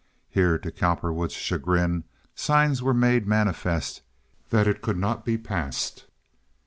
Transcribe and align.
Here, 0.31 0.57
to 0.57 0.71
Cowperwood's 0.71 1.35
chagrin, 1.35 2.05
signs 2.33 2.81
were 2.81 2.91
made 2.91 3.27
manifest 3.27 4.01
that 4.49 4.65
it 4.65 4.81
could 4.81 4.97
not 4.97 5.23
be 5.23 5.37
passed. 5.37 6.07